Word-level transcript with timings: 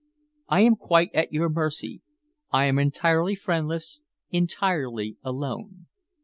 I 0.47 0.61
am 0.61 0.77
quite 0.77 1.11
at 1.13 1.31
your 1.31 1.47
mercy. 1.47 2.01
I 2.49 2.65
am 2.65 2.79
entirely 2.79 3.35
friendless, 3.35 4.01
entirely 4.31 5.17
alone. 5.23 5.85